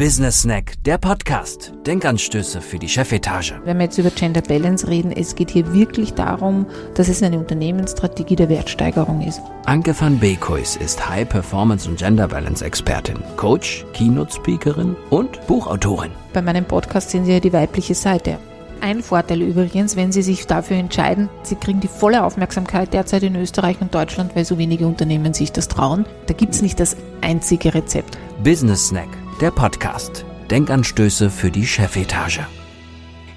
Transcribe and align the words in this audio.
Business 0.00 0.40
Snack, 0.40 0.82
der 0.84 0.96
Podcast. 0.96 1.74
Denkanstöße 1.84 2.62
für 2.62 2.78
die 2.78 2.88
Chefetage. 2.88 3.60
Wenn 3.66 3.76
wir 3.76 3.84
jetzt 3.84 3.98
über 3.98 4.08
Gender 4.08 4.40
Balance 4.40 4.88
reden, 4.88 5.12
es 5.12 5.34
geht 5.34 5.50
hier 5.50 5.74
wirklich 5.74 6.14
darum, 6.14 6.64
dass 6.94 7.08
es 7.08 7.22
eine 7.22 7.38
Unternehmensstrategie 7.38 8.34
der 8.34 8.48
Wertsteigerung 8.48 9.20
ist. 9.20 9.42
Anke 9.66 9.94
van 10.00 10.18
Beekhuis 10.18 10.76
ist 10.76 11.06
High 11.06 11.28
Performance 11.28 11.86
und 11.86 11.98
Gender 11.98 12.28
Balance 12.28 12.64
Expertin, 12.64 13.18
Coach, 13.36 13.84
Keynote 13.92 14.32
Speakerin 14.32 14.96
und 15.10 15.46
Buchautorin. 15.46 16.12
Bei 16.32 16.40
meinem 16.40 16.64
Podcast 16.64 17.10
sehen 17.10 17.26
Sie 17.26 17.32
ja 17.32 17.40
die 17.40 17.52
weibliche 17.52 17.94
Seite. 17.94 18.38
Ein 18.80 19.02
Vorteil 19.02 19.42
übrigens, 19.42 19.96
wenn 19.96 20.12
Sie 20.12 20.22
sich 20.22 20.46
dafür 20.46 20.78
entscheiden, 20.78 21.28
Sie 21.42 21.56
kriegen 21.56 21.80
die 21.80 21.88
volle 21.88 22.24
Aufmerksamkeit 22.24 22.94
derzeit 22.94 23.22
in 23.22 23.36
Österreich 23.36 23.82
und 23.82 23.94
Deutschland, 23.94 24.34
weil 24.34 24.46
so 24.46 24.56
wenige 24.56 24.86
Unternehmen 24.86 25.34
sich 25.34 25.52
das 25.52 25.68
trauen. 25.68 26.06
Da 26.26 26.32
gibt 26.32 26.54
es 26.54 26.62
nicht 26.62 26.80
das 26.80 26.96
einzige 27.20 27.74
Rezept. 27.74 28.16
Business 28.42 28.88
Snack, 28.88 29.08
der 29.40 29.50
Podcast. 29.50 30.26
Denkanstöße 30.50 31.30
für 31.30 31.50
die 31.50 31.66
Chefetage. 31.66 32.46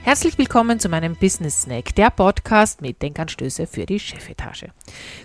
Herzlich 0.01 0.37
willkommen 0.37 0.77
zu 0.77 0.89
meinem 0.89 1.15
Business 1.15 1.61
Snack, 1.61 1.95
der 1.95 2.09
Podcast 2.09 2.81
mit 2.81 3.01
Denkanstöße 3.01 3.67
für 3.67 3.85
die 3.85 4.01
Chefetage. 4.01 4.67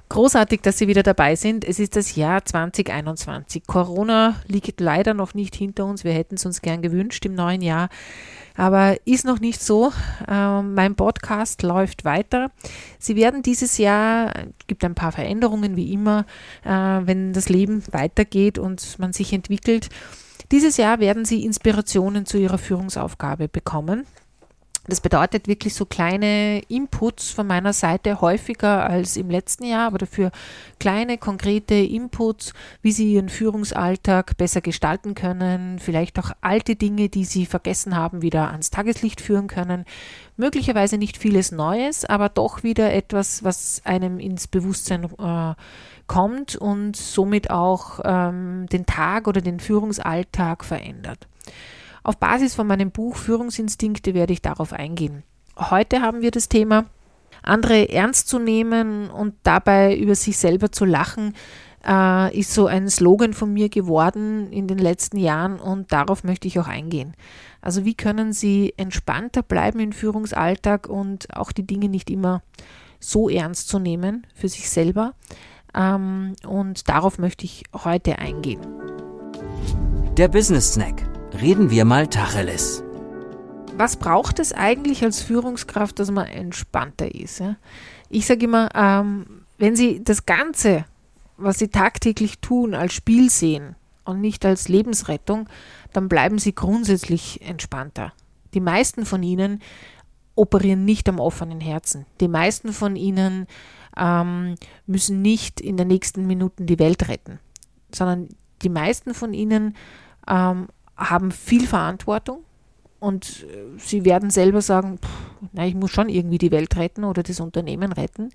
Großartig, 0.09 0.60
dass 0.60 0.78
Sie 0.78 0.87
wieder 0.87 1.02
dabei 1.02 1.34
sind. 1.34 1.64
Es 1.64 1.80
ist 1.80 1.96
das 1.96 2.14
Jahr 2.14 2.45
2021. 2.45 3.66
Corona 3.66 4.37
liegt 4.46 4.80
leider 4.80 5.14
noch 5.14 5.34
nicht 5.34 5.56
hinter 5.56 5.84
uns. 5.84 6.04
Wir 6.04 6.12
hätten 6.12 6.37
es 6.37 6.46
uns 6.46 6.62
gern 6.62 6.80
gewünscht 6.80 7.26
im 7.26 7.34
neuen 7.34 7.60
Jahr. 7.60 7.88
Aber 8.56 8.96
ist 9.04 9.24
noch 9.24 9.40
nicht 9.40 9.60
so. 9.60 9.92
Ähm, 10.29 10.74
mein 10.74 10.95
Podcast 10.95 11.65
läuft 11.65 12.04
weiter. 12.04 12.52
Sie 13.01 13.16
werden 13.16 13.42
dieses 13.42 13.79
Jahr, 13.79 14.32
es 14.37 14.66
gibt 14.68 14.84
ein 14.84 14.95
paar 14.95 15.10
Veränderungen 15.10 15.74
wie 15.74 15.92
immer, 15.92 16.24
äh, 16.65 16.70
wenn 16.70 17.32
das 17.32 17.48
Leben 17.48 17.82
weitergeht 17.90 18.60
und 18.60 18.96
man 19.01 19.12
sich 19.12 19.32
entwickelt. 19.32 19.88
Dieses 20.51 20.79
Jahr 20.79 20.98
werden 20.98 21.27
Sie 21.27 21.45
Inspirationen 21.45 22.25
zu 22.25 22.38
Ihrer 22.38 22.57
Führungsaufgabe 22.57 23.48
bekommen. 23.48 24.07
Das 24.88 25.02
bedeutet 25.02 25.48
wirklich 25.48 25.74
so 25.74 25.84
kleine 25.84 26.62
Inputs 26.68 27.30
von 27.30 27.46
meiner 27.46 27.74
Seite 27.74 28.22
häufiger 28.22 28.88
als 28.88 29.18
im 29.18 29.28
letzten 29.28 29.64
Jahr, 29.64 29.88
aber 29.88 29.98
dafür 29.98 30.30
kleine, 30.80 31.18
konkrete 31.18 31.74
Inputs, 31.74 32.54
wie 32.80 32.92
Sie 32.92 33.12
Ihren 33.12 33.28
Führungsalltag 33.28 34.38
besser 34.38 34.62
gestalten 34.62 35.14
können, 35.14 35.78
vielleicht 35.78 36.18
auch 36.18 36.32
alte 36.40 36.74
Dinge, 36.74 37.10
die 37.10 37.26
Sie 37.26 37.44
vergessen 37.44 37.96
haben, 37.96 38.22
wieder 38.22 38.50
ans 38.50 38.70
Tageslicht 38.70 39.20
führen 39.20 39.46
können. 39.46 39.84
Möglicherweise 40.38 40.96
nicht 40.96 41.18
vieles 41.18 41.52
Neues, 41.52 42.06
aber 42.06 42.30
doch 42.30 42.62
wieder 42.62 42.90
etwas, 42.94 43.44
was 43.44 43.82
einem 43.84 44.18
ins 44.18 44.48
Bewusstsein 44.48 45.04
äh, 45.04 45.54
kommt 46.06 46.56
und 46.56 46.96
somit 46.96 47.50
auch 47.50 48.00
ähm, 48.04 48.66
den 48.72 48.86
Tag 48.86 49.28
oder 49.28 49.42
den 49.42 49.60
Führungsalltag 49.60 50.64
verändert. 50.64 51.28
Auf 52.09 52.16
Basis 52.16 52.54
von 52.54 52.66
meinem 52.66 52.90
Buch 52.90 53.16
Führungsinstinkte 53.16 54.14
werde 54.14 54.32
ich 54.32 54.40
darauf 54.40 54.73
eingehen. 54.73 55.24
Heute 55.59 56.01
haben 56.01 56.23
wir 56.23 56.30
das 56.30 56.48
Thema, 56.48 56.87
andere 57.42 57.90
ernst 57.90 58.28
zu 58.28 58.38
nehmen 58.38 59.10
und 59.10 59.34
dabei 59.42 59.95
über 59.95 60.15
sich 60.15 60.38
selber 60.38 60.73
zu 60.73 60.87
lachen, 60.87 61.34
äh, 61.87 62.34
ist 62.34 62.54
so 62.54 62.66
ein 62.66 62.88
Slogan 62.88 63.34
von 63.34 63.52
mir 63.52 63.68
geworden 63.68 64.50
in 64.50 64.66
den 64.66 64.78
letzten 64.78 65.19
Jahren 65.19 65.60
und 65.60 65.92
darauf 65.92 66.25
möchte 66.25 66.48
ich 66.48 66.59
auch 66.59 66.66
eingehen. 66.66 67.12
Also 67.60 67.84
wie 67.84 67.94
können 67.94 68.32
Sie 68.32 68.72
entspannter 68.78 69.43
bleiben 69.43 69.78
im 69.78 69.93
Führungsalltag 69.93 70.88
und 70.88 71.37
auch 71.37 71.53
die 71.53 71.66
Dinge 71.66 71.91
nicht 71.91 72.09
immer 72.09 72.41
so 72.98 73.28
ernst 73.28 73.69
zu 73.69 73.78
nehmen 73.78 74.26
für 74.34 74.48
sich 74.48 74.70
selber? 74.70 75.12
Ähm, 75.75 76.37
und 76.47 76.88
darauf 76.88 77.19
möchte 77.19 77.44
ich 77.44 77.65
heute 77.75 78.19
eingehen. 78.19 78.62
Der 80.16 80.28
Business 80.28 80.72
Snack 80.72 81.07
Reden 81.41 81.70
wir 81.70 81.84
mal 81.84 82.08
Tacheles. 82.08 82.82
Was 83.76 83.97
braucht 83.97 84.41
es 84.41 84.53
eigentlich 84.53 85.04
als 85.04 85.22
Führungskraft, 85.22 86.00
dass 86.00 86.10
man 86.10 86.26
entspannter 86.26 87.14
ist? 87.14 87.41
Ich 88.08 88.26
sage 88.26 88.47
immer, 88.47 88.69
ähm, 88.75 89.44
wenn 89.56 89.77
Sie 89.77 90.03
das 90.03 90.27
Ganze, 90.27 90.84
was 91.37 91.60
Sie 91.60 91.69
tagtäglich 91.69 92.41
tun, 92.41 92.75
als 92.75 92.93
Spiel 92.93 93.31
sehen 93.31 93.77
und 94.04 94.21
nicht 94.21 94.44
als 94.44 94.69
Lebensrettung, 94.69 95.48
dann 95.93 96.09
bleiben 96.09 96.41
Sie 96.41 96.56
grundsätzlich 96.56 97.41
entspannter. 97.43 98.12
Die 98.53 98.60
meisten 98.60 99.06
von 99.06 99.22
Ihnen 99.22 99.62
operieren 100.34 100.84
nicht 100.84 101.09
am 101.09 101.21
offenen 101.21 101.60
Herzen. 101.60 102.04
Die 102.21 102.27
meisten 102.27 102.72
von 102.72 102.97
Ihnen 102.97 103.47
ähm, 103.97 104.56
müssen 104.87 105.22
nicht 105.22 105.60
in 105.60 105.77
den 105.77 105.87
nächsten 105.87 106.27
Minuten 106.27 106.66
die 106.66 106.81
Welt 106.81 107.06
retten, 107.06 107.38
sondern 107.94 108.28
die 108.62 108.71
meisten 108.71 109.15
von 109.15 109.32
Ihnen 109.34 109.77
ähm, 110.28 110.66
haben 110.98 111.31
viel 111.31 111.66
Verantwortung 111.66 112.41
und 113.00 113.44
äh, 113.44 113.78
sie 113.78 114.04
werden 114.04 114.31
selber 114.31 114.60
sagen, 114.60 114.98
na, 115.53 115.66
ich 115.66 115.75
muss 115.75 115.92
schon 115.92 116.09
irgendwie 116.09 116.38
die 116.38 116.50
Welt 116.50 116.76
retten 116.76 117.04
oder 117.04 117.22
das 117.22 117.41
Unternehmen 117.41 117.92
retten, 117.92 118.31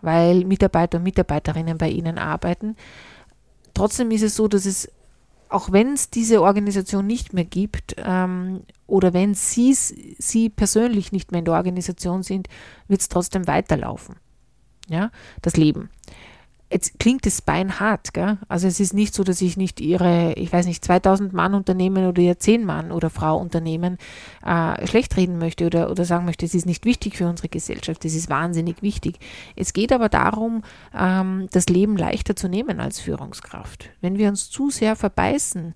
weil 0.00 0.44
Mitarbeiter 0.44 0.98
und 0.98 1.04
Mitarbeiterinnen 1.04 1.78
bei 1.78 1.90
ihnen 1.90 2.18
arbeiten. 2.18 2.76
Trotzdem 3.74 4.10
ist 4.10 4.22
es 4.22 4.34
so, 4.34 4.48
dass 4.48 4.64
es, 4.64 4.90
auch 5.50 5.70
wenn 5.70 5.92
es 5.92 6.08
diese 6.08 6.40
Organisation 6.40 7.06
nicht 7.06 7.34
mehr 7.34 7.44
gibt 7.44 7.94
ähm, 7.98 8.62
oder 8.86 9.12
wenn 9.12 9.34
sie, 9.34 9.74
sie 9.74 10.48
persönlich 10.48 11.12
nicht 11.12 11.30
mehr 11.30 11.40
in 11.40 11.44
der 11.44 11.54
Organisation 11.54 12.22
sind, 12.22 12.48
wird 12.88 13.02
es 13.02 13.10
trotzdem 13.10 13.46
weiterlaufen. 13.46 14.16
Ja, 14.88 15.10
das 15.42 15.56
Leben 15.56 15.90
jetzt 16.70 16.98
klingt 16.98 17.26
es 17.26 17.42
beinhart, 17.42 18.12
gell? 18.12 18.38
Also 18.48 18.66
es 18.66 18.80
ist 18.80 18.92
nicht 18.92 19.14
so, 19.14 19.22
dass 19.22 19.40
ich 19.40 19.56
nicht 19.56 19.80
ihre, 19.80 20.32
ich 20.34 20.52
weiß 20.52 20.66
nicht, 20.66 20.84
2000 20.84 21.32
Mann 21.32 21.54
Unternehmen 21.54 22.06
oder 22.06 22.20
ihr 22.20 22.38
10 22.38 22.64
Mann 22.64 22.90
oder 22.90 23.08
Frau 23.08 23.38
Unternehmen 23.38 23.98
äh, 24.44 24.86
schlecht 24.86 25.16
reden 25.16 25.38
möchte 25.38 25.66
oder, 25.66 25.90
oder 25.90 26.04
sagen 26.04 26.24
möchte, 26.24 26.44
es 26.44 26.54
ist 26.54 26.66
nicht 26.66 26.84
wichtig 26.84 27.16
für 27.16 27.28
unsere 27.28 27.48
Gesellschaft, 27.48 28.04
es 28.04 28.14
ist 28.14 28.28
wahnsinnig 28.28 28.82
wichtig. 28.82 29.18
Es 29.54 29.72
geht 29.72 29.92
aber 29.92 30.08
darum, 30.08 30.62
ähm, 30.92 31.48
das 31.52 31.68
Leben 31.68 31.96
leichter 31.96 32.34
zu 32.34 32.48
nehmen 32.48 32.80
als 32.80 32.98
Führungskraft. 32.98 33.90
Wenn 34.00 34.18
wir 34.18 34.28
uns 34.28 34.50
zu 34.50 34.70
sehr 34.70 34.96
verbeißen, 34.96 35.74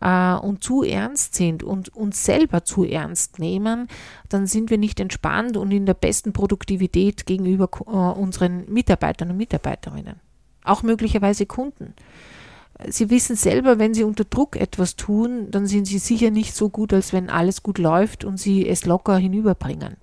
äh, 0.00 0.34
und 0.34 0.64
zu 0.64 0.82
ernst 0.82 1.34
sind 1.34 1.62
und 1.62 1.94
uns 1.94 2.24
selber 2.24 2.64
zu 2.64 2.84
ernst 2.84 3.38
nehmen, 3.38 3.88
dann 4.30 4.46
sind 4.46 4.70
wir 4.70 4.78
nicht 4.78 4.98
entspannt 4.98 5.58
und 5.58 5.70
in 5.70 5.84
der 5.84 5.92
besten 5.92 6.32
Produktivität 6.32 7.26
gegenüber 7.26 7.68
äh, 7.86 7.90
unseren 7.90 8.64
Mitarbeitern 8.72 9.30
und 9.30 9.36
Mitarbeiterinnen 9.36 10.29
auch 10.64 10.82
möglicherweise 10.82 11.46
Kunden. 11.46 11.94
Sie 12.88 13.10
wissen 13.10 13.36
selber, 13.36 13.78
wenn 13.78 13.92
Sie 13.92 14.04
unter 14.04 14.24
Druck 14.24 14.56
etwas 14.56 14.96
tun, 14.96 15.50
dann 15.50 15.66
sind 15.66 15.86
Sie 15.86 15.98
sicher 15.98 16.30
nicht 16.30 16.54
so 16.54 16.70
gut, 16.70 16.92
als 16.92 17.12
wenn 17.12 17.28
alles 17.28 17.62
gut 17.62 17.78
läuft 17.78 18.24
und 18.24 18.38
Sie 18.38 18.66
es 18.66 18.86
locker 18.86 19.16
hinüberbringen. 19.16 19.96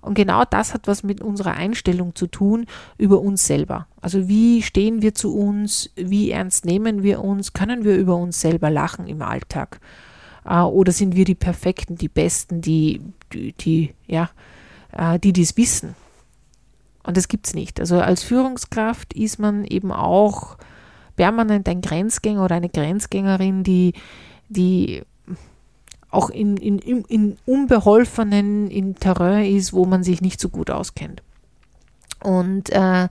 Und 0.00 0.14
genau 0.14 0.44
das 0.48 0.74
hat 0.74 0.86
was 0.86 1.02
mit 1.02 1.20
unserer 1.20 1.54
Einstellung 1.54 2.14
zu 2.14 2.26
tun 2.26 2.66
über 2.98 3.20
uns 3.20 3.46
selber. 3.46 3.86
Also 4.00 4.28
wie 4.28 4.62
stehen 4.62 5.02
wir 5.02 5.14
zu 5.14 5.34
uns, 5.34 5.90
wie 5.96 6.30
ernst 6.30 6.64
nehmen 6.64 7.02
wir 7.02 7.22
uns, 7.22 7.52
können 7.52 7.84
wir 7.84 7.96
über 7.96 8.16
uns 8.16 8.40
selber 8.40 8.70
lachen 8.70 9.06
im 9.06 9.22
Alltag? 9.22 9.80
Äh, 10.44 10.60
oder 10.60 10.92
sind 10.92 11.16
wir 11.16 11.24
die 11.24 11.34
Perfekten, 11.34 11.96
die 11.96 12.08
Besten, 12.08 12.60
die, 12.60 13.00
die, 13.32 13.52
die 13.52 13.94
ja, 14.06 14.30
äh, 14.92 15.18
die 15.18 15.32
dies 15.32 15.56
wissen? 15.56 15.94
Und 17.08 17.16
das 17.16 17.28
gibt 17.28 17.46
es 17.46 17.54
nicht. 17.54 17.80
Also 17.80 18.00
als 18.02 18.22
Führungskraft 18.22 19.14
ist 19.14 19.38
man 19.38 19.64
eben 19.64 19.92
auch 19.92 20.58
permanent 21.16 21.66
ein 21.66 21.80
Grenzgänger 21.80 22.44
oder 22.44 22.56
eine 22.56 22.68
Grenzgängerin, 22.68 23.64
die, 23.64 23.94
die 24.50 25.04
auch 26.10 26.28
in, 26.28 26.58
in, 26.58 26.78
in 26.78 27.38
unbeholfenen, 27.46 28.70
in 28.70 28.94
Terrain 28.94 29.46
ist, 29.46 29.72
wo 29.72 29.86
man 29.86 30.02
sich 30.02 30.20
nicht 30.20 30.38
so 30.38 30.50
gut 30.50 30.68
auskennt. 30.70 31.22
Und 32.22 32.68
äh, 32.72 33.08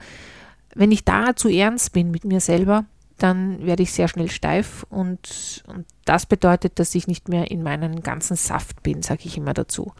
wenn 0.75 0.91
ich 0.91 1.03
da 1.03 1.35
zu 1.35 1.50
ernst 1.50 1.91
bin 1.91 2.12
mit 2.12 2.24
mir 2.24 2.40
selber, 2.40 2.85
dann 3.18 3.66
werde 3.66 3.81
ich 3.81 3.94
sehr 3.94 4.08
schnell 4.08 4.29
steif 4.29 4.85
und, 4.91 5.64
und 5.66 5.88
das 6.06 6.28
bedeutet, 6.28 6.78
dass 6.78 6.94
ich 6.94 7.08
nicht 7.08 7.29
mehr 7.29 7.50
in 7.50 7.64
meinem 7.64 8.03
ganzen 8.03 8.38
Saft 8.38 8.84
bin, 8.84 9.02
sage 9.02 9.23
ich 9.23 9.38
immer 9.38 9.55
dazu 9.55 9.93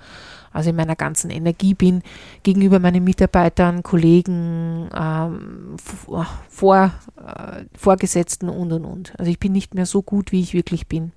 also 0.58 0.72
in 0.72 0.76
meiner 0.76 0.96
ganzen 0.96 1.30
Energie 1.30 1.76
bin 1.76 2.02
gegenüber 2.42 2.80
meinen 2.80 3.04
Mitarbeitern, 3.04 3.84
Kollegen, 3.84 4.90
ähm, 4.92 5.76
vor, 5.78 6.92
äh, 7.16 7.66
Vorgesetzten 7.78 8.50
und 8.50 8.74
und 8.74 8.84
und. 8.84 9.14
Also 9.20 9.30
ich 9.30 9.38
bin 9.38 9.52
nicht 9.52 9.76
mehr 9.76 9.86
so 9.86 10.02
gut, 10.02 10.32
wie 10.32 10.42
ich 10.42 10.56
wirklich 10.56 10.88
bin, 10.88 11.12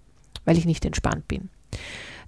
weil 0.44 0.58
ich 0.58 0.66
nicht 0.66 0.84
entspannt 0.84 1.26
bin. 1.26 1.48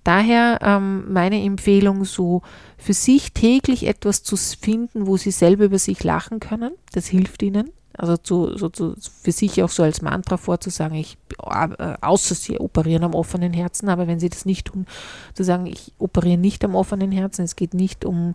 Daher 0.04 0.58
ähm, 0.62 1.12
meine 1.12 1.42
Empfehlung, 1.42 2.06
so 2.06 2.40
für 2.78 2.94
sich 2.94 3.34
täglich 3.34 3.86
etwas 3.86 4.22
zu 4.22 4.36
finden, 4.36 5.06
wo 5.06 5.18
sie 5.18 5.32
selber 5.32 5.66
über 5.66 5.78
sich 5.78 6.02
lachen 6.02 6.40
können. 6.40 6.72
Das 6.92 7.06
hilft 7.06 7.42
ihnen. 7.42 7.70
Also 7.96 8.16
zu, 8.16 8.56
so 8.56 8.68
zu, 8.68 8.94
für 9.22 9.32
sich 9.32 9.62
auch 9.62 9.68
so 9.68 9.82
als 9.82 10.02
Mantra 10.02 10.36
vorzusagen, 10.36 10.96
ich, 10.96 11.18
äh, 11.38 11.94
außer 12.00 12.34
sie 12.34 12.58
operieren 12.58 13.04
am 13.04 13.14
offenen 13.14 13.52
Herzen, 13.52 13.88
aber 13.88 14.06
wenn 14.06 14.20
sie 14.20 14.30
das 14.30 14.44
nicht 14.44 14.66
tun, 14.66 14.86
zu 15.34 15.44
sagen, 15.44 15.66
ich 15.66 15.92
operiere 15.98 16.38
nicht 16.38 16.64
am 16.64 16.74
offenen 16.74 17.12
Herzen, 17.12 17.44
es 17.44 17.56
geht 17.56 17.74
nicht 17.74 18.04
um 18.04 18.34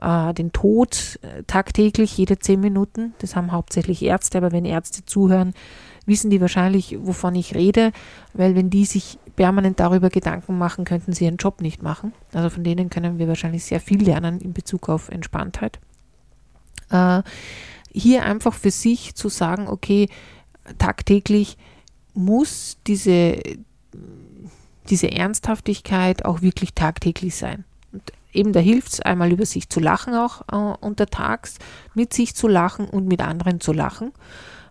äh, 0.00 0.32
den 0.34 0.52
Tod 0.52 1.18
äh, 1.22 1.42
tagtäglich, 1.46 2.16
jede 2.16 2.38
zehn 2.38 2.60
Minuten, 2.60 3.14
das 3.18 3.36
haben 3.36 3.52
hauptsächlich 3.52 4.02
Ärzte, 4.02 4.38
aber 4.38 4.52
wenn 4.52 4.64
Ärzte 4.64 5.04
zuhören, 5.04 5.52
wissen 6.06 6.30
die 6.30 6.40
wahrscheinlich, 6.40 6.96
wovon 7.00 7.34
ich 7.34 7.54
rede, 7.54 7.92
weil 8.32 8.54
wenn 8.54 8.70
die 8.70 8.84
sich 8.84 9.18
permanent 9.34 9.80
darüber 9.80 10.08
Gedanken 10.08 10.56
machen, 10.56 10.84
könnten 10.84 11.12
sie 11.12 11.24
ihren 11.24 11.36
Job 11.36 11.60
nicht 11.60 11.82
machen. 11.82 12.12
Also 12.32 12.48
von 12.48 12.64
denen 12.64 12.90
können 12.90 13.18
wir 13.18 13.28
wahrscheinlich 13.28 13.64
sehr 13.64 13.80
viel 13.80 14.02
lernen 14.02 14.40
in 14.40 14.52
Bezug 14.52 14.88
auf 14.88 15.08
Entspanntheit. 15.10 15.78
Äh, 16.90 17.22
hier 17.96 18.24
einfach 18.24 18.54
für 18.54 18.70
sich 18.70 19.14
zu 19.14 19.28
sagen, 19.28 19.68
okay, 19.68 20.08
tagtäglich 20.78 21.56
muss 22.14 22.76
diese, 22.86 23.40
diese 24.88 25.10
Ernsthaftigkeit 25.10 26.24
auch 26.24 26.42
wirklich 26.42 26.74
tagtäglich 26.74 27.34
sein. 27.34 27.64
Und 27.92 28.02
eben 28.32 28.52
da 28.52 28.60
hilft 28.60 28.92
es 28.94 29.00
einmal 29.00 29.32
über 29.32 29.46
sich 29.46 29.68
zu 29.68 29.80
lachen 29.80 30.14
auch 30.14 30.42
äh, 30.52 30.84
untertags, 30.84 31.56
mit 31.94 32.12
sich 32.12 32.34
zu 32.34 32.48
lachen 32.48 32.86
und 32.88 33.06
mit 33.06 33.22
anderen 33.22 33.60
zu 33.60 33.72
lachen. 33.72 34.12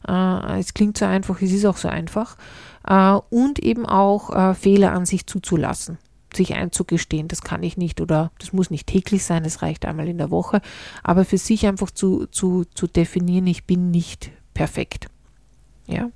Äh, 0.07 0.59
es 0.59 0.73
klingt 0.73 0.97
so 0.97 1.05
einfach, 1.05 1.41
es 1.41 1.51
ist 1.51 1.65
auch 1.65 1.77
so 1.77 1.87
einfach. 1.87 2.37
Äh, 2.87 3.19
und 3.29 3.59
eben 3.59 3.85
auch 3.85 4.29
äh, 4.35 4.53
Fehler 4.53 4.91
an 4.91 5.05
sich 5.05 5.25
zuzulassen 5.25 5.97
sich 6.35 6.53
einzugestehen, 6.53 7.27
das 7.27 7.41
kann 7.41 7.63
ich 7.63 7.77
nicht 7.77 8.01
oder 8.01 8.31
das 8.39 8.53
muss 8.53 8.69
nicht 8.69 8.87
täglich 8.87 9.23
sein, 9.23 9.45
es 9.45 9.61
reicht 9.61 9.85
einmal 9.85 10.07
in 10.07 10.17
der 10.17 10.31
Woche, 10.31 10.61
aber 11.03 11.25
für 11.25 11.37
sich 11.37 11.65
einfach 11.65 11.91
zu, 11.91 12.27
zu, 12.27 12.65
zu 12.73 12.87
definieren, 12.87 13.47
ich 13.47 13.65
bin 13.65 13.91
nicht 13.91 14.31
perfekt. 14.53 15.07
Ja. 15.87 16.09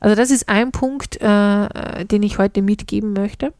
Also 0.00 0.16
das 0.16 0.30
ist 0.30 0.48
ein 0.48 0.72
Punkt, 0.72 1.20
äh, 1.20 2.04
den 2.06 2.22
ich 2.22 2.38
heute 2.38 2.62
mitgeben 2.62 3.12
möchte. 3.12 3.52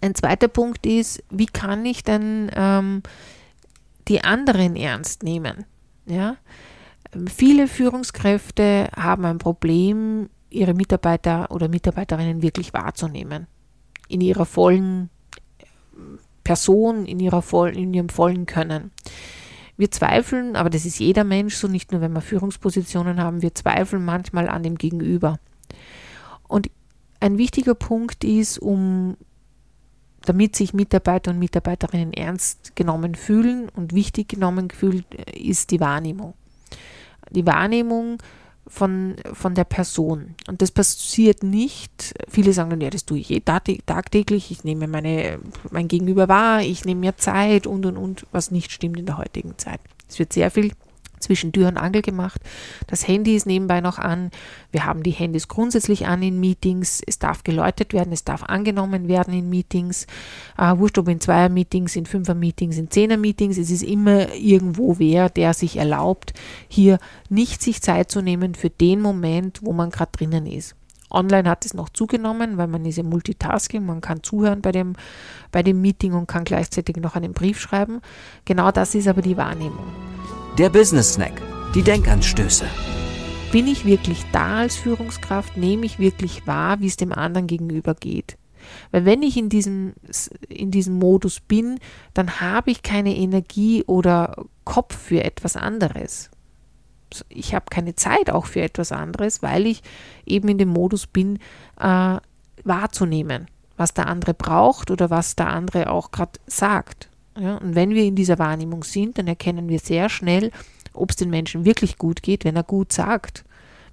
Ein 0.00 0.14
zweiter 0.14 0.48
Punkt 0.48 0.86
ist, 0.86 1.22
wie 1.30 1.46
kann 1.46 1.84
ich 1.84 2.04
denn 2.04 2.50
ähm, 2.54 3.02
die 4.06 4.22
anderen 4.22 4.76
ernst 4.76 5.22
nehmen? 5.22 5.64
Ja? 6.06 6.36
Viele 7.26 7.68
Führungskräfte 7.68 8.88
haben 8.96 9.24
ein 9.24 9.38
Problem, 9.38 10.28
ihre 10.50 10.74
Mitarbeiter 10.74 11.50
oder 11.50 11.68
Mitarbeiterinnen 11.68 12.42
wirklich 12.42 12.72
wahrzunehmen. 12.72 13.46
In 14.14 14.20
ihrer 14.20 14.44
vollen 14.44 15.10
Person, 16.44 17.06
in, 17.06 17.18
ihrer 17.18 17.42
vollen, 17.42 17.74
in 17.74 17.92
ihrem 17.94 18.08
vollen 18.08 18.46
Können. 18.46 18.92
Wir 19.76 19.90
zweifeln, 19.90 20.54
aber 20.54 20.70
das 20.70 20.86
ist 20.86 21.00
jeder 21.00 21.24
Mensch 21.24 21.56
so, 21.56 21.66
nicht 21.66 21.90
nur 21.90 22.00
wenn 22.00 22.12
wir 22.12 22.20
Führungspositionen 22.20 23.20
haben, 23.20 23.42
wir 23.42 23.54
zweifeln 23.54 24.04
manchmal 24.04 24.48
an 24.48 24.62
dem 24.62 24.76
Gegenüber. 24.76 25.40
Und 26.46 26.70
ein 27.18 27.38
wichtiger 27.38 27.74
Punkt 27.74 28.22
ist, 28.22 28.58
um 28.58 29.16
damit 30.24 30.54
sich 30.54 30.74
Mitarbeiter 30.74 31.32
und 31.32 31.38
Mitarbeiterinnen 31.38 32.12
ernst 32.12 32.76
genommen 32.76 33.14
fühlen 33.14 33.68
und 33.70 33.94
wichtig 33.94 34.28
genommen 34.28 34.70
fühlen, 34.70 35.04
ist 35.34 35.70
die 35.70 35.80
Wahrnehmung. 35.80 36.34
Die 37.30 37.46
Wahrnehmung 37.46 38.18
von, 38.66 39.16
von 39.32 39.54
der 39.54 39.64
Person. 39.64 40.34
Und 40.48 40.62
das 40.62 40.70
passiert 40.70 41.42
nicht. 41.42 42.14
Viele 42.28 42.52
sagen 42.52 42.70
dann, 42.70 42.80
ja, 42.80 42.90
das 42.90 43.04
tue 43.04 43.18
ich 43.18 43.30
eh 43.30 43.40
tagtäglich, 43.40 44.50
ich 44.50 44.64
nehme 44.64 44.88
meine, 44.88 45.38
mein 45.70 45.88
Gegenüber 45.88 46.28
wahr, 46.28 46.62
ich 46.62 46.84
nehme 46.84 47.00
mir 47.00 47.16
Zeit 47.16 47.66
und 47.66 47.86
und 47.86 47.96
und, 47.96 48.26
was 48.32 48.50
nicht 48.50 48.72
stimmt 48.72 48.98
in 48.98 49.06
der 49.06 49.18
heutigen 49.18 49.58
Zeit. 49.58 49.80
Es 50.08 50.18
wird 50.18 50.32
sehr 50.32 50.50
viel 50.50 50.72
zwischen 51.24 51.52
Tür 51.52 51.68
und 51.68 51.76
Angel 51.76 52.02
gemacht. 52.02 52.40
Das 52.86 53.06
Handy 53.06 53.34
ist 53.34 53.46
nebenbei 53.46 53.80
noch 53.80 53.98
an. 53.98 54.30
Wir 54.70 54.86
haben 54.86 55.02
die 55.02 55.10
Handys 55.10 55.48
grundsätzlich 55.48 56.06
an 56.06 56.22
in 56.22 56.40
Meetings. 56.40 57.02
Es 57.06 57.18
darf 57.18 57.44
geläutet 57.44 57.92
werden, 57.92 58.12
es 58.12 58.24
darf 58.24 58.42
angenommen 58.44 59.08
werden 59.08 59.34
in 59.34 59.48
Meetings. 59.48 60.06
Äh, 60.58 60.76
wurscht 60.78 60.98
ob 60.98 61.08
in 61.08 61.20
Zweier-Meetings, 61.20 61.96
in 61.96 62.06
Fünfer-Meetings, 62.06 62.78
in 62.78 62.90
Zehner-Meetings. 62.90 63.58
Es 63.58 63.70
ist 63.70 63.82
immer 63.82 64.32
irgendwo 64.34 64.98
wer, 64.98 65.28
der 65.28 65.54
sich 65.54 65.76
erlaubt, 65.76 66.32
hier 66.68 66.98
nicht 67.28 67.62
sich 67.62 67.82
Zeit 67.82 68.10
zu 68.10 68.22
nehmen 68.22 68.54
für 68.54 68.70
den 68.70 69.00
Moment, 69.00 69.60
wo 69.62 69.72
man 69.72 69.90
gerade 69.90 70.12
drinnen 70.12 70.46
ist. 70.46 70.76
Online 71.14 71.48
hat 71.48 71.64
es 71.64 71.74
noch 71.74 71.88
zugenommen, 71.88 72.58
weil 72.58 72.66
man 72.66 72.84
ist 72.84 72.96
ja 72.96 73.04
Multitasking, 73.04 73.86
man 73.86 74.00
kann 74.00 74.22
zuhören 74.22 74.60
bei 74.60 74.72
dem, 74.72 74.94
bei 75.52 75.62
dem 75.62 75.80
Meeting 75.80 76.12
und 76.12 76.26
kann 76.26 76.44
gleichzeitig 76.44 76.96
noch 76.96 77.14
einen 77.14 77.32
Brief 77.32 77.60
schreiben. 77.60 78.00
Genau 78.44 78.70
das 78.70 78.94
ist 78.94 79.08
aber 79.08 79.22
die 79.22 79.36
Wahrnehmung. 79.36 80.13
Der 80.56 80.70
Business 80.70 81.14
Snack. 81.14 81.42
Die 81.74 81.82
Denkanstöße. 81.82 82.66
Bin 83.50 83.66
ich 83.66 83.84
wirklich 83.84 84.24
da 84.30 84.58
als 84.58 84.76
Führungskraft? 84.76 85.56
Nehme 85.56 85.84
ich 85.84 85.98
wirklich 85.98 86.46
wahr, 86.46 86.78
wie 86.78 86.86
es 86.86 86.96
dem 86.96 87.12
anderen 87.12 87.48
gegenüber 87.48 87.96
geht? 87.96 88.38
Weil 88.92 89.04
wenn 89.04 89.24
ich 89.24 89.36
in 89.36 89.48
diesem, 89.48 89.94
in 90.48 90.70
diesem 90.70 91.00
Modus 91.00 91.40
bin, 91.40 91.80
dann 92.14 92.40
habe 92.40 92.70
ich 92.70 92.84
keine 92.84 93.16
Energie 93.16 93.82
oder 93.88 94.44
Kopf 94.62 94.96
für 94.96 95.24
etwas 95.24 95.56
anderes. 95.56 96.30
Ich 97.30 97.52
habe 97.52 97.64
keine 97.68 97.96
Zeit 97.96 98.30
auch 98.30 98.46
für 98.46 98.60
etwas 98.60 98.92
anderes, 98.92 99.42
weil 99.42 99.66
ich 99.66 99.82
eben 100.24 100.46
in 100.46 100.58
dem 100.58 100.68
Modus 100.68 101.08
bin, 101.08 101.40
äh, 101.80 102.18
wahrzunehmen, 102.62 103.48
was 103.76 103.92
der 103.92 104.06
andere 104.06 104.34
braucht 104.34 104.92
oder 104.92 105.10
was 105.10 105.34
der 105.34 105.48
andere 105.48 105.90
auch 105.90 106.12
gerade 106.12 106.38
sagt. 106.46 107.08
Ja, 107.38 107.56
und 107.56 107.74
wenn 107.74 107.90
wir 107.90 108.04
in 108.04 108.14
dieser 108.14 108.38
Wahrnehmung 108.38 108.84
sind, 108.84 109.18
dann 109.18 109.26
erkennen 109.26 109.68
wir 109.68 109.78
sehr 109.80 110.08
schnell, 110.08 110.52
ob 110.92 111.10
es 111.10 111.16
den 111.16 111.30
Menschen 111.30 111.64
wirklich 111.64 111.98
gut 111.98 112.22
geht, 112.22 112.44
wenn 112.44 112.56
er 112.56 112.62
gut 112.62 112.92
sagt. 112.92 113.44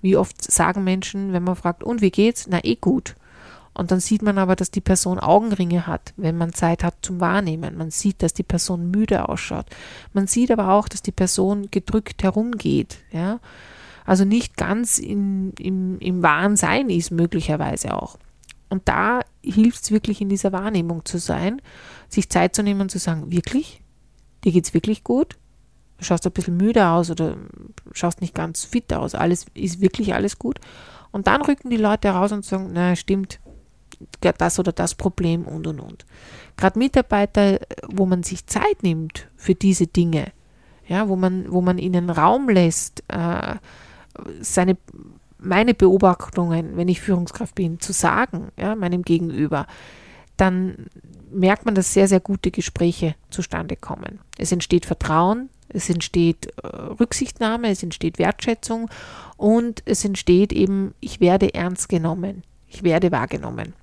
Wie 0.02 0.16
oft 0.16 0.42
sagen 0.42 0.84
Menschen, 0.84 1.34
wenn 1.34 1.44
man 1.44 1.56
fragt, 1.56 1.84
und 1.84 2.02
wie 2.02 2.12
geht's? 2.12 2.48
Na, 2.48 2.64
eh 2.64 2.76
gut. 2.76 3.16
Und 3.74 3.92
dann 3.92 4.00
sieht 4.00 4.22
man 4.22 4.38
aber, 4.38 4.56
dass 4.56 4.70
die 4.70 4.82
Person 4.82 5.20
Augenringe 5.20 5.88
hat, 5.88 6.14
wenn 6.18 6.38
man 6.38 6.54
Zeit 6.54 6.84
hat 6.84 6.96
zum 7.02 7.20
Wahrnehmen. 7.20 7.78
Man 7.78 7.90
sieht, 7.90 8.22
dass 8.22 8.34
die 8.34 8.44
Person 8.44 8.92
müde 8.92 9.30
ausschaut. 9.30 9.66
Man 10.14 10.28
sieht 10.28 10.52
aber 10.52 10.74
auch, 10.74 10.90
dass 10.90 11.02
die 11.02 11.14
Person 11.14 11.70
gedrückt 11.72 12.22
herumgeht. 12.24 12.98
Ja? 13.12 13.40
Also 14.06 14.26
nicht 14.26 14.58
ganz 14.58 15.00
in, 15.00 15.54
im, 15.58 16.00
im 16.00 16.22
wahren 16.22 16.56
ist, 16.90 17.12
möglicherweise 17.12 17.96
auch. 17.96 18.18
Und 18.72 18.88
da 18.88 19.20
hilft 19.44 19.84
es 19.84 19.92
wirklich 19.92 20.22
in 20.22 20.30
dieser 20.30 20.54
Wahrnehmung 20.54 21.04
zu 21.04 21.18
sein, 21.18 21.62
sich 22.08 22.30
Zeit 22.30 22.56
zu 22.56 22.64
nehmen 22.64 22.80
und 22.80 22.90
zu 22.90 23.00
sagen, 23.00 23.30
wirklich? 23.30 23.84
Dir 24.46 24.54
geht 24.54 24.66
es 24.66 24.74
wirklich 24.74 25.04
gut? 25.04 25.38
Du 25.98 26.06
schaust 26.06 26.26
ein 26.26 26.32
bisschen 26.32 26.56
müde 26.56 26.88
aus 26.88 27.12
oder 27.12 27.36
schaust 27.92 28.22
nicht 28.22 28.34
ganz 28.34 28.64
fit 28.64 28.94
aus. 28.94 29.14
Alles 29.14 29.46
ist 29.54 29.82
wirklich 29.82 30.14
alles 30.14 30.40
gut. 30.40 30.60
Und 31.12 31.28
dann 31.28 31.42
rücken 31.42 31.70
die 31.70 31.76
Leute 31.76 32.08
heraus 32.08 32.32
und 32.32 32.46
sagen, 32.46 32.70
na 32.72 32.96
stimmt, 32.96 33.42
das 34.22 34.58
oder 34.58 34.72
das 34.72 34.96
Problem 34.96 35.46
und 35.46 35.68
und 35.68 35.82
und. 35.82 36.06
Gerade 36.56 36.80
Mitarbeiter, 36.80 37.60
wo 37.90 38.06
man 38.06 38.24
sich 38.24 38.48
Zeit 38.48 38.84
nimmt 38.84 39.28
für 39.36 39.54
diese 39.54 39.88
Dinge, 39.88 40.32
ja, 40.88 41.10
wo 41.10 41.18
man, 41.18 41.52
wo 41.52 41.60
man 41.60 41.78
ihnen 41.78 42.10
Raum 42.10 42.48
lässt, 42.48 43.04
äh, 43.10 43.56
seine 44.40 44.78
meine 45.42 45.74
Beobachtungen, 45.74 46.78
wenn 46.78 46.88
ich 46.88 47.02
Führungskraft 47.02 47.56
bin, 47.56 47.80
zu 47.80 47.94
sagen, 47.94 48.52
ja, 48.58 48.76
meinem 48.76 49.02
Gegenüber, 49.02 49.68
dann 50.38 50.88
merkt 51.32 51.66
man, 51.66 51.76
dass 51.76 51.94
sehr, 51.94 52.08
sehr 52.08 52.20
gute 52.20 52.52
Gespräche 52.52 53.16
zustande 53.30 53.76
kommen. 53.76 54.20
Es 54.38 54.52
entsteht 54.52 54.86
Vertrauen, 54.86 55.50
es 55.70 55.90
entsteht 55.90 56.48
äh, 56.64 56.68
Rücksichtnahme, 56.68 57.70
es 57.70 57.84
entsteht 57.84 58.20
Wertschätzung 58.20 58.90
und 59.38 59.84
es 59.86 60.06
entsteht 60.06 60.54
eben, 60.54 60.94
ich 61.00 61.20
werde 61.20 61.54
ernst 61.54 61.90
genommen, 61.90 62.44
ich 62.68 62.84
werde 62.84 63.12
wahrgenommen. 63.12 63.74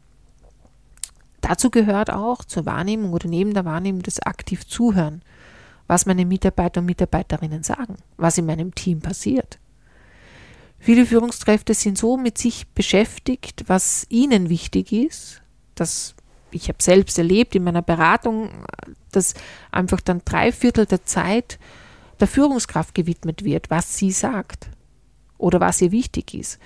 Dazu 1.41 1.71
gehört 1.71 2.11
auch 2.11 2.45
zur 2.45 2.67
Wahrnehmung 2.67 3.12
oder 3.12 3.29
neben 3.29 3.55
der 3.55 3.65
Wahrnehmung 3.65 4.03
das 4.03 4.21
aktiv 4.21 4.67
Zuhören, 4.67 5.23
was 5.87 6.07
meine 6.07 6.27
Mitarbeiter 6.27 6.81
und 6.81 6.87
Mitarbeiterinnen 6.87 7.62
sagen, 7.62 7.97
was 8.17 8.37
in 8.38 8.47
meinem 8.47 8.75
Team 8.75 9.00
passiert. 9.00 9.59
Viele 10.78 11.06
Führungskräfte 11.06 11.75
sind 11.75 11.99
so 11.99 12.16
mit 12.16 12.38
sich 12.38 12.68
beschäftigt, 12.68 13.64
was 13.66 14.06
ihnen 14.08 14.49
wichtig 14.49 14.92
ist, 14.92 15.42
dass 15.75 16.14
ich 16.50 16.68
habe 16.68 16.82
selbst 16.82 17.18
erlebt 17.18 17.54
in 17.54 17.64
meiner 17.64 17.82
Beratung, 17.82 18.50
dass 19.12 19.35
einfach 19.70 20.00
dann 20.00 20.23
drei 20.25 20.52
Viertel 20.52 20.87
der 20.87 21.04
Zeit 21.04 21.58
der 22.20 22.28
Führungskraft 22.28 22.94
gewidmet 22.94 23.44
wird, 23.44 23.70
was 23.70 23.97
sie 23.97 24.11
sagt 24.11 24.70
oder 25.37 25.61
was 25.61 25.80
ihr 25.80 25.92
wichtig 25.92 26.35
ist. 26.35 26.58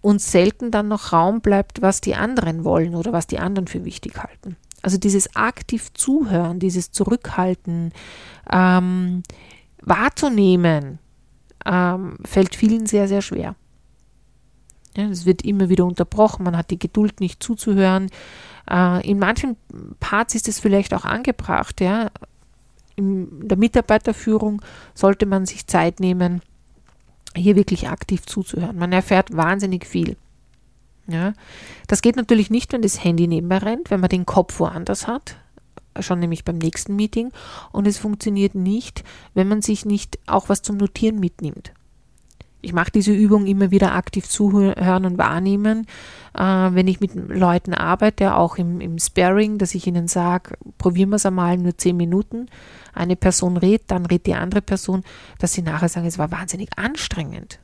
Und 0.00 0.20
selten 0.20 0.70
dann 0.70 0.88
noch 0.88 1.12
Raum 1.12 1.40
bleibt, 1.40 1.80
was 1.80 2.00
die 2.00 2.14
anderen 2.14 2.64
wollen 2.64 2.94
oder 2.94 3.12
was 3.12 3.26
die 3.26 3.38
anderen 3.38 3.66
für 3.66 3.84
wichtig 3.84 4.18
halten. 4.18 4.56
Also 4.82 4.98
dieses 4.98 5.34
aktiv 5.34 5.94
Zuhören, 5.94 6.58
dieses 6.58 6.92
Zurückhalten, 6.92 7.92
ähm, 8.52 9.22
wahrzunehmen, 9.80 10.98
ähm, 11.64 12.16
fällt 12.24 12.54
vielen 12.54 12.86
sehr, 12.86 13.08
sehr 13.08 13.22
schwer. 13.22 13.54
Ja, 14.96 15.04
es 15.08 15.26
wird 15.26 15.42
immer 15.42 15.68
wieder 15.68 15.84
unterbrochen, 15.84 16.44
man 16.44 16.56
hat 16.56 16.70
die 16.70 16.78
Geduld 16.78 17.20
nicht 17.20 17.42
zuzuhören. 17.42 18.10
Äh, 18.70 19.08
in 19.08 19.18
manchen 19.18 19.56
Parts 19.98 20.34
ist 20.34 20.48
es 20.48 20.60
vielleicht 20.60 20.94
auch 20.94 21.04
angebracht. 21.04 21.80
Ja. 21.80 22.10
In 22.96 23.48
der 23.48 23.56
Mitarbeiterführung 23.56 24.62
sollte 24.94 25.26
man 25.26 25.46
sich 25.46 25.66
Zeit 25.66 25.98
nehmen, 25.98 26.42
hier 27.34 27.56
wirklich 27.56 27.88
aktiv 27.88 28.24
zuzuhören. 28.24 28.78
Man 28.78 28.92
erfährt 28.92 29.36
wahnsinnig 29.36 29.86
viel. 29.86 30.16
Ja. 31.08 31.32
Das 31.88 32.00
geht 32.00 32.14
natürlich 32.14 32.50
nicht, 32.50 32.72
wenn 32.72 32.82
das 32.82 33.02
Handy 33.02 33.26
nebenbei 33.26 33.58
rennt, 33.58 33.90
wenn 33.90 34.00
man 34.00 34.08
den 34.08 34.26
Kopf 34.26 34.60
woanders 34.60 35.08
hat 35.08 35.36
schon 36.00 36.18
nämlich 36.18 36.44
beim 36.44 36.58
nächsten 36.58 36.96
Meeting. 36.96 37.30
Und 37.72 37.86
es 37.86 37.98
funktioniert 37.98 38.54
nicht, 38.54 39.04
wenn 39.34 39.48
man 39.48 39.62
sich 39.62 39.84
nicht 39.84 40.18
auch 40.26 40.48
was 40.48 40.62
zum 40.62 40.76
Notieren 40.76 41.20
mitnimmt. 41.20 41.72
Ich 42.64 42.72
mache 42.72 42.90
diese 42.90 43.12
Übung 43.12 43.46
immer 43.46 43.70
wieder 43.70 43.94
aktiv 43.94 44.26
zuhören 44.26 45.04
und 45.04 45.18
wahrnehmen, 45.18 45.86
äh, 46.34 46.40
wenn 46.42 46.88
ich 46.88 46.98
mit 46.98 47.14
Leuten 47.14 47.74
arbeite, 47.74 48.36
auch 48.36 48.56
im, 48.56 48.80
im 48.80 48.98
Sparring, 48.98 49.58
dass 49.58 49.74
ich 49.74 49.86
ihnen 49.86 50.08
sage, 50.08 50.56
probieren 50.78 51.10
wir 51.10 51.16
es 51.16 51.26
einmal 51.26 51.58
nur 51.58 51.76
zehn 51.76 51.96
Minuten. 51.96 52.46
Eine 52.94 53.16
Person 53.16 53.58
redet, 53.58 53.90
dann 53.90 54.06
redet 54.06 54.26
die 54.26 54.34
andere 54.34 54.62
Person, 54.62 55.04
dass 55.38 55.52
sie 55.52 55.62
nachher 55.62 55.90
sagen, 55.90 56.06
es 56.06 56.18
war 56.18 56.30
wahnsinnig 56.30 56.70
anstrengend. 56.76 57.58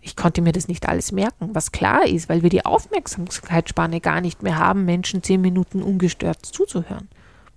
Ich 0.00 0.16
konnte 0.16 0.42
mir 0.42 0.52
das 0.52 0.68
nicht 0.68 0.88
alles 0.88 1.12
merken, 1.12 1.50
was 1.52 1.72
klar 1.72 2.06
ist, 2.06 2.28
weil 2.28 2.42
wir 2.42 2.50
die 2.50 2.64
Aufmerksamkeitsspanne 2.64 4.00
gar 4.00 4.20
nicht 4.20 4.42
mehr 4.42 4.58
haben, 4.58 4.84
Menschen 4.84 5.22
zehn 5.22 5.40
Minuten 5.40 5.82
ungestört 5.82 6.46
zuzuhören. 6.46 7.08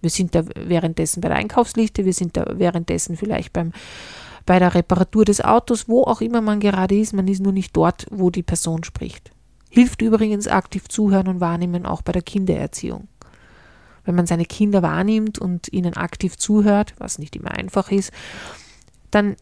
Wir 0.02 0.10
sind 0.10 0.36
da 0.36 0.44
währenddessen 0.56 1.22
bei 1.22 1.30
der 1.30 1.38
Einkaufsliste, 1.38 2.06
wir 2.06 2.14
sind 2.14 2.38
da 2.38 2.46
währenddessen 2.56 3.18
vielleicht 3.18 3.54
beim 3.54 3.72
bei 4.46 4.58
der 4.58 4.74
Reparatur 4.74 5.26
des 5.26 5.42
Autos, 5.42 5.88
wo 5.88 6.04
auch 6.04 6.22
immer 6.22 6.42
man 6.42 6.60
gerade 6.60 6.98
ist, 6.98 7.14
man 7.14 7.28
ist 7.28 7.40
nur 7.40 7.52
nicht 7.52 7.78
dort, 7.78 8.08
wo 8.10 8.32
die 8.32 8.42
Person 8.42 8.84
spricht. 8.84 9.30
Hilft 9.70 10.02
übrigens 10.02 10.48
aktiv 10.48 10.88
zuhören 10.88 11.28
und 11.28 11.40
wahrnehmen 11.40 11.86
auch 11.86 12.02
bei 12.02 12.14
der 12.14 12.24
Kindererziehung. 12.24 13.08
Wenn 14.06 14.16
man 14.16 14.26
seine 14.26 14.46
Kinder 14.46 14.82
wahrnimmt 14.82 15.38
und 15.38 15.72
ihnen 15.72 15.96
aktiv 15.96 16.36
zuhört, 16.36 16.96
was 16.98 17.20
nicht 17.20 17.36
immer 17.36 17.52
einfach 17.52 17.92
ist, 17.92 18.12
dann 19.12 19.36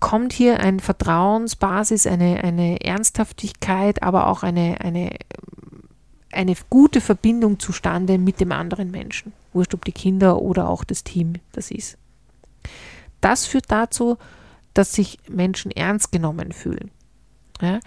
kommt 0.00 0.34
hier 0.34 0.60
eine 0.60 0.80
Vertrauensbasis, 0.80 2.06
eine, 2.06 2.44
eine 2.44 2.84
Ernsthaftigkeit, 2.84 4.02
aber 4.02 4.26
auch 4.26 4.42
eine, 4.42 4.80
eine, 4.80 5.16
eine 6.32 6.54
gute 6.70 7.00
Verbindung 7.00 7.58
zustande 7.58 8.18
mit 8.18 8.40
dem 8.40 8.52
anderen 8.52 8.90
Menschen. 8.90 9.32
Wurscht, 9.52 9.74
ob 9.74 9.84
die 9.84 9.92
Kinder 9.92 10.40
oder 10.40 10.68
auch 10.68 10.84
das 10.84 11.04
Team 11.04 11.34
das 11.52 11.70
ist. 11.70 11.98
Das 13.20 13.46
führt 13.46 13.70
dazu, 13.70 14.18
dass 14.74 14.92
sich 14.92 15.18
Menschen 15.28 15.70
ernst 15.70 16.12
genommen 16.12 16.52
fühlen. 16.52 16.90
Ja? 17.60 17.80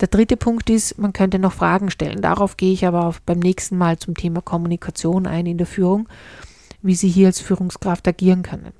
Der 0.00 0.08
dritte 0.08 0.36
Punkt 0.36 0.70
ist, 0.70 0.98
man 0.98 1.12
könnte 1.12 1.38
noch 1.38 1.52
Fragen 1.52 1.90
stellen. 1.90 2.22
Darauf 2.22 2.56
gehe 2.56 2.72
ich 2.72 2.86
aber 2.86 3.14
beim 3.26 3.38
nächsten 3.38 3.76
Mal 3.76 3.98
zum 3.98 4.14
Thema 4.14 4.40
Kommunikation 4.40 5.26
ein 5.26 5.46
in 5.46 5.58
der 5.58 5.66
Führung, 5.66 6.08
wie 6.82 6.94
Sie 6.94 7.08
hier 7.08 7.28
als 7.28 7.40
Führungskraft 7.40 8.06
agieren 8.08 8.42
können. 8.42 8.72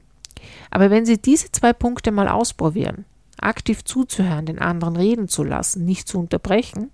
Aber 0.70 0.90
wenn 0.90 1.06
Sie 1.06 1.18
diese 1.18 1.52
zwei 1.52 1.72
Punkte 1.72 2.10
mal 2.10 2.28
ausprobieren, 2.28 3.04
aktiv 3.40 3.84
zuzuhören, 3.84 4.46
den 4.46 4.58
anderen 4.58 4.96
reden 4.96 5.28
zu 5.28 5.44
lassen, 5.44 5.84
nicht 5.84 6.08
zu 6.08 6.18
unterbrechen 6.18 6.90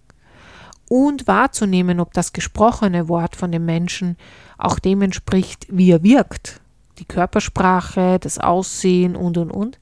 und 0.89 1.27
wahrzunehmen, 1.27 2.01
ob 2.01 2.13
das 2.13 2.33
gesprochene 2.33 3.09
Wort 3.09 3.37
von 3.37 3.53
dem 3.53 3.65
Menschen 3.65 4.17
auch 4.57 4.79
dem 4.79 5.03
entspricht, 5.03 5.67
wie 5.71 5.91
er 5.91 6.03
wirkt, 6.03 6.61
die 6.99 7.05
Körpersprache, 7.05 8.19
das 8.19 8.39
Aussehen 8.39 9.15
und 9.15 9.39
und 9.39 9.51
und, 9.51 9.79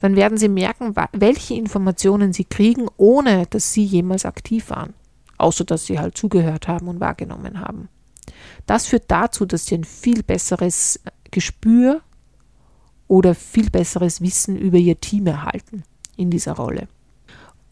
dann 0.00 0.16
werden 0.16 0.38
Sie 0.38 0.48
merken, 0.48 0.94
welche 1.12 1.54
Informationen 1.54 2.32
Sie 2.32 2.44
kriegen, 2.44 2.86
ohne 2.96 3.46
dass 3.46 3.72
Sie 3.72 3.84
jemals 3.84 4.24
aktiv 4.24 4.70
waren, 4.70 4.94
außer 5.38 5.64
dass 5.64 5.86
Sie 5.86 5.98
halt 5.98 6.16
zugehört 6.16 6.68
haben 6.68 6.88
und 6.88 7.00
wahrgenommen 7.00 7.60
haben. 7.60 7.88
Das 8.66 8.86
führt 8.86 9.04
dazu, 9.08 9.46
dass 9.46 9.66
Sie 9.66 9.76
ein 9.76 9.84
viel 9.84 10.22
besseres 10.22 11.00
Gespür 11.30 12.02
oder 13.08 13.34
viel 13.34 13.70
besseres 13.70 14.20
Wissen 14.20 14.56
über 14.56 14.78
Ihr 14.78 15.00
Team 15.00 15.26
erhalten 15.26 15.84
in 16.16 16.30
dieser 16.30 16.52
Rolle. 16.52 16.88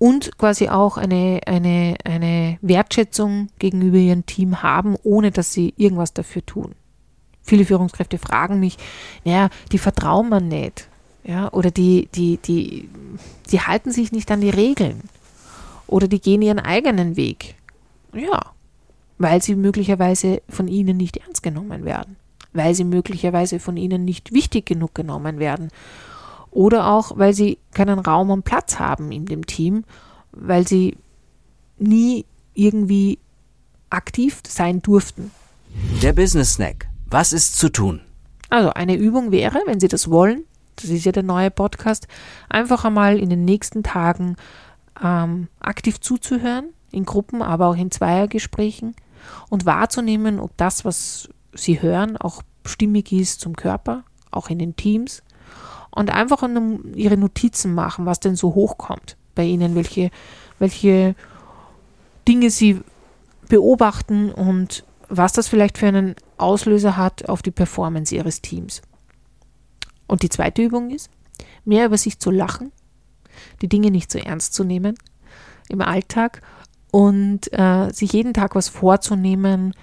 Und 0.04 0.36
quasi 0.36 0.68
auch 0.68 0.98
eine, 0.98 1.40
eine, 1.46 1.96
eine 2.04 2.58
Wertschätzung 2.60 3.48
gegenüber 3.58 3.96
Ihrem 3.96 4.26
Team 4.26 4.62
haben, 4.62 4.96
ohne 5.02 5.30
dass 5.30 5.54
Sie 5.54 5.72
irgendwas 5.78 6.12
dafür 6.12 6.44
tun. 6.44 6.74
Viele 7.42 7.64
Führungskräfte 7.64 8.18
fragen 8.18 8.60
mich, 8.60 8.76
naja, 9.24 9.48
die 9.72 9.78
vertrauen 9.78 10.28
man 10.28 10.48
nicht. 10.48 10.88
Ja, 11.24 11.50
oder 11.54 11.70
die, 11.70 12.10
die, 12.14 12.36
die, 12.36 12.90
die 13.50 13.60
halten 13.62 13.92
sich 13.92 14.12
nicht 14.12 14.30
an 14.30 14.42
die 14.42 14.50
Regeln. 14.50 15.00
Oder 15.86 16.06
die 16.06 16.20
gehen 16.20 16.42
ihren 16.42 16.58
eigenen 16.58 17.16
Weg. 17.16 17.54
Ja, 18.12 18.52
weil 19.16 19.40
sie 19.40 19.54
möglicherweise 19.54 20.42
von 20.50 20.68
ihnen 20.68 20.98
nicht 20.98 21.16
ernst 21.16 21.42
genommen 21.42 21.86
werden. 21.86 22.16
Weil 22.52 22.74
sie 22.74 22.84
möglicherweise 22.84 23.58
von 23.58 23.78
ihnen 23.78 24.04
nicht 24.04 24.34
wichtig 24.34 24.66
genug 24.66 24.94
genommen 24.94 25.38
werden. 25.38 25.70
Oder 26.54 26.86
auch, 26.86 27.18
weil 27.18 27.34
sie 27.34 27.58
keinen 27.72 27.98
Raum 27.98 28.30
und 28.30 28.44
Platz 28.44 28.78
haben 28.78 29.10
in 29.10 29.26
dem 29.26 29.44
Team, 29.44 29.84
weil 30.30 30.66
sie 30.66 30.96
nie 31.78 32.24
irgendwie 32.54 33.18
aktiv 33.90 34.40
sein 34.46 34.80
durften. 34.80 35.32
Der 36.00 36.12
Business 36.12 36.54
Snack. 36.54 36.86
Was 37.10 37.32
ist 37.32 37.58
zu 37.58 37.70
tun? 37.70 38.00
Also 38.50 38.70
eine 38.70 38.94
Übung 38.94 39.32
wäre, 39.32 39.60
wenn 39.66 39.80
Sie 39.80 39.88
das 39.88 40.08
wollen, 40.10 40.44
das 40.76 40.90
ist 40.90 41.04
ja 41.04 41.10
der 41.10 41.24
neue 41.24 41.50
Podcast, 41.50 42.06
einfach 42.48 42.84
einmal 42.84 43.18
in 43.18 43.30
den 43.30 43.44
nächsten 43.44 43.82
Tagen 43.82 44.36
ähm, 45.02 45.48
aktiv 45.58 46.00
zuzuhören, 46.00 46.66
in 46.92 47.04
Gruppen, 47.04 47.42
aber 47.42 47.66
auch 47.66 47.76
in 47.76 47.90
Zweiergesprächen 47.90 48.94
und 49.50 49.66
wahrzunehmen, 49.66 50.38
ob 50.38 50.56
das, 50.56 50.84
was 50.84 51.28
sie 51.52 51.82
hören, 51.82 52.16
auch 52.16 52.42
stimmig 52.64 53.10
ist 53.10 53.40
zum 53.40 53.56
Körper, 53.56 54.04
auch 54.30 54.50
in 54.50 54.60
den 54.60 54.76
Teams 54.76 55.24
und 55.94 56.10
einfach 56.10 56.42
ihre 56.94 57.16
Notizen 57.16 57.74
machen, 57.74 58.06
was 58.06 58.20
denn 58.20 58.36
so 58.36 58.54
hochkommt 58.54 59.16
bei 59.34 59.44
ihnen, 59.44 59.74
welche, 59.74 60.10
welche 60.58 61.14
Dinge 62.26 62.50
sie 62.50 62.80
beobachten 63.48 64.30
und 64.30 64.84
was 65.08 65.32
das 65.32 65.48
vielleicht 65.48 65.78
für 65.78 65.86
einen 65.86 66.14
Auslöser 66.38 66.96
hat 66.96 67.28
auf 67.28 67.42
die 67.42 67.50
Performance 67.50 68.14
ihres 68.14 68.40
Teams. 68.40 68.82
Und 70.06 70.22
die 70.22 70.28
zweite 70.28 70.62
Übung 70.62 70.90
ist, 70.90 71.10
mehr 71.64 71.86
über 71.86 71.98
sich 71.98 72.18
zu 72.18 72.30
lachen, 72.30 72.72
die 73.62 73.68
Dinge 73.68 73.90
nicht 73.90 74.10
so 74.10 74.18
ernst 74.18 74.54
zu 74.54 74.64
nehmen 74.64 74.96
im 75.68 75.80
Alltag 75.80 76.42
und 76.90 77.52
äh, 77.52 77.90
sich 77.92 78.12
jeden 78.12 78.34
Tag 78.34 78.54
was 78.54 78.68
vorzunehmen, 78.68 79.74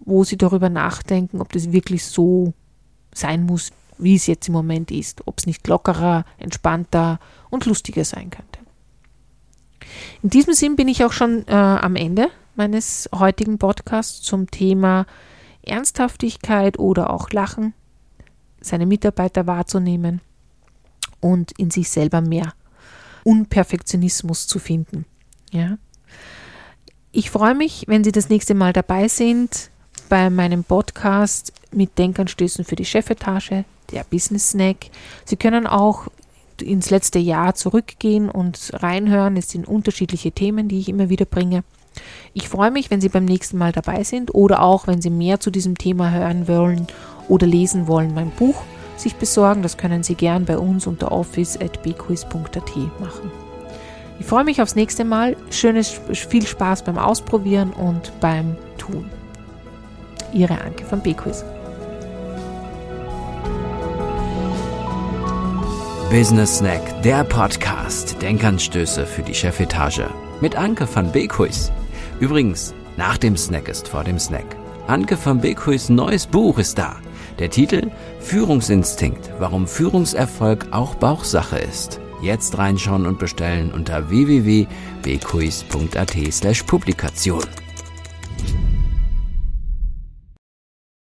wo 0.00 0.24
sie 0.24 0.36
darüber 0.36 0.68
nachdenken, 0.68 1.40
ob 1.40 1.52
das 1.52 1.72
wirklich 1.72 2.04
so 2.04 2.52
sein 3.14 3.44
muss, 3.44 3.70
wie 3.98 4.16
es 4.16 4.26
jetzt 4.26 4.48
im 4.48 4.54
Moment 4.54 4.90
ist, 4.90 5.26
ob 5.26 5.38
es 5.38 5.46
nicht 5.46 5.66
lockerer, 5.66 6.24
entspannter 6.38 7.18
und 7.50 7.66
lustiger 7.66 8.04
sein 8.04 8.30
könnte. 8.30 8.60
In 10.22 10.30
diesem 10.30 10.54
Sinn 10.54 10.76
bin 10.76 10.88
ich 10.88 11.04
auch 11.04 11.12
schon 11.12 11.46
äh, 11.46 11.52
am 11.52 11.96
Ende 11.96 12.28
meines 12.54 13.08
heutigen 13.14 13.58
Podcasts 13.58 14.22
zum 14.22 14.50
Thema 14.50 15.06
Ernsthaftigkeit 15.62 16.78
oder 16.78 17.10
auch 17.10 17.30
Lachen 17.30 17.74
seine 18.60 18.86
Mitarbeiter 18.86 19.46
wahrzunehmen 19.46 20.20
und 21.20 21.52
in 21.58 21.70
sich 21.70 21.90
selber 21.90 22.20
mehr 22.20 22.52
Unperfektionismus 23.24 24.46
zu 24.46 24.58
finden. 24.58 25.04
Ja. 25.50 25.78
Ich 27.12 27.30
freue 27.30 27.54
mich, 27.54 27.84
wenn 27.86 28.04
Sie 28.04 28.12
das 28.12 28.28
nächste 28.28 28.54
Mal 28.54 28.72
dabei 28.72 29.08
sind 29.08 29.70
bei 30.08 30.30
meinem 30.30 30.64
Podcast 30.64 31.52
mit 31.72 31.98
Denkanstößen 31.98 32.64
für 32.64 32.76
die 32.76 32.84
Chefetage, 32.84 33.64
der 33.92 34.04
Business 34.04 34.50
Snack. 34.50 34.90
Sie 35.24 35.36
können 35.36 35.66
auch 35.66 36.08
ins 36.60 36.90
letzte 36.90 37.18
Jahr 37.18 37.54
zurückgehen 37.54 38.30
und 38.30 38.70
reinhören. 38.72 39.36
Es 39.36 39.50
sind 39.50 39.68
unterschiedliche 39.68 40.32
Themen, 40.32 40.68
die 40.68 40.78
ich 40.78 40.88
immer 40.88 41.08
wieder 41.08 41.24
bringe. 41.24 41.64
Ich 42.34 42.48
freue 42.48 42.70
mich, 42.70 42.90
wenn 42.90 43.00
Sie 43.00 43.08
beim 43.08 43.24
nächsten 43.24 43.58
Mal 43.58 43.72
dabei 43.72 44.04
sind 44.04 44.34
oder 44.34 44.62
auch, 44.62 44.86
wenn 44.86 45.00
Sie 45.00 45.10
mehr 45.10 45.40
zu 45.40 45.50
diesem 45.50 45.78
Thema 45.78 46.10
hören 46.10 46.48
wollen 46.48 46.86
oder 47.28 47.46
lesen 47.46 47.86
wollen, 47.86 48.14
mein 48.14 48.30
Buch 48.30 48.62
sich 48.96 49.16
besorgen. 49.16 49.62
Das 49.62 49.76
können 49.76 50.02
Sie 50.02 50.14
gern 50.14 50.44
bei 50.44 50.58
uns 50.58 50.86
unter 50.86 51.12
office.bquiz.at 51.12 52.76
machen. 53.00 53.30
Ich 54.18 54.26
freue 54.26 54.44
mich 54.44 54.62
aufs 54.62 54.74
nächste 54.74 55.04
Mal. 55.04 55.36
Schönes, 55.50 56.00
viel 56.12 56.46
Spaß 56.46 56.84
beim 56.84 56.98
Ausprobieren 56.98 57.72
und 57.72 58.12
beim 58.20 58.56
Tun. 58.78 59.10
Ihre 60.32 60.60
Anke 60.60 60.84
von 60.84 61.00
Bquiz. 61.00 61.44
Business 66.10 66.58
Snack, 66.58 67.02
der 67.02 67.24
Podcast. 67.24 68.22
Denkanstöße 68.22 69.06
für 69.06 69.22
die 69.22 69.34
Chefetage. 69.34 70.08
Mit 70.40 70.54
Anke 70.54 70.86
van 70.94 71.10
Beekhuis. 71.10 71.72
Übrigens, 72.20 72.74
nach 72.96 73.18
dem 73.18 73.36
Snack 73.36 73.68
ist 73.68 73.88
vor 73.88 74.04
dem 74.04 74.20
Snack. 74.20 74.44
Anke 74.86 75.18
van 75.22 75.40
Beekhuis 75.40 75.88
neues 75.88 76.28
Buch 76.28 76.58
ist 76.58 76.78
da. 76.78 76.94
Der 77.40 77.50
Titel 77.50 77.90
Führungsinstinkt, 78.20 79.32
warum 79.40 79.66
Führungserfolg 79.66 80.68
auch 80.70 80.94
Bauchsache 80.94 81.58
ist. 81.58 81.98
Jetzt 82.22 82.56
reinschauen 82.56 83.04
und 83.04 83.18
bestellen 83.18 83.72
unter 83.72 84.08
www.bkuis.at 84.08 86.16
slash 86.30 86.62
Publikation. 86.62 87.42